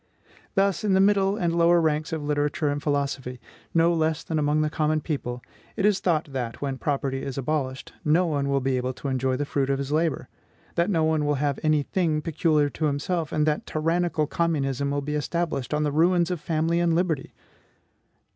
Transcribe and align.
Thus, 0.55 0.83
in 0.83 0.93
the 0.95 0.99
middle 0.99 1.37
and 1.37 1.55
lower 1.55 1.79
ranks 1.79 2.11
of 2.11 2.23
literature 2.23 2.69
and 2.69 2.81
philosophy, 2.81 3.39
no 3.71 3.93
less 3.93 4.23
than 4.23 4.39
among 4.39 4.61
the 4.61 4.69
common 4.71 4.99
people, 4.99 5.43
it 5.75 5.85
is 5.85 5.99
thought 5.99 6.33
that, 6.33 6.59
when 6.59 6.79
property 6.79 7.21
is 7.21 7.37
abolished, 7.37 7.93
no 8.03 8.25
one 8.25 8.49
will 8.49 8.61
be 8.61 8.77
able 8.77 8.93
to 8.93 9.09
enjoy 9.09 9.37
the 9.37 9.45
fruit 9.45 9.69
of 9.69 9.77
his 9.77 9.91
labor; 9.91 10.27
that 10.73 10.89
no 10.89 11.03
one 11.03 11.23
will 11.23 11.35
have 11.35 11.59
any 11.61 11.83
thing 11.83 12.19
peculiar 12.19 12.67
to 12.67 12.85
himself, 12.85 13.31
and 13.31 13.45
that 13.45 13.67
tyrannical 13.67 14.25
communism 14.25 14.89
will 14.89 15.01
be 15.01 15.13
established 15.13 15.71
on 15.71 15.83
the 15.83 15.91
ruins 15.91 16.31
of 16.31 16.41
family 16.41 16.79
and 16.79 16.95
liberty! 16.95 17.35